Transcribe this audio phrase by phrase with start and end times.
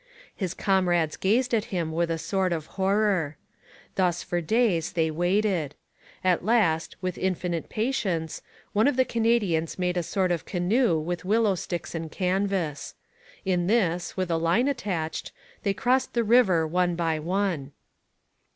[0.35, 3.37] His comrades gazed at him with a sort of horror.
[3.93, 5.75] Thus for days they waited.
[6.23, 8.41] At last, with infinite patience,
[8.73, 12.95] one of the Canadians made a sort of canoe with willow sticks and canvas.
[13.45, 17.71] In this, with a line attached, they crossed the river one by one.